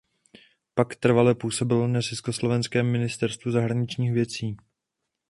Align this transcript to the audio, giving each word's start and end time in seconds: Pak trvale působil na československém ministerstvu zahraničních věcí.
Pak 0.75 0.95
trvale 0.95 1.35
působil 1.35 1.87
na 1.87 2.01
československém 2.01 2.91
ministerstvu 2.91 3.51
zahraničních 3.51 4.13
věcí. 4.13 4.57